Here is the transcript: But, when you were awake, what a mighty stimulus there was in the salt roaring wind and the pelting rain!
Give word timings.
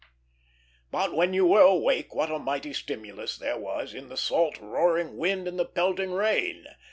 But, 0.89 1.13
when 1.13 1.31
you 1.35 1.45
were 1.45 1.61
awake, 1.61 2.15
what 2.15 2.31
a 2.31 2.39
mighty 2.39 2.73
stimulus 2.73 3.37
there 3.37 3.59
was 3.59 3.93
in 3.93 4.09
the 4.09 4.17
salt 4.17 4.57
roaring 4.59 5.15
wind 5.15 5.47
and 5.47 5.59
the 5.59 5.65
pelting 5.65 6.11
rain! 6.11 6.65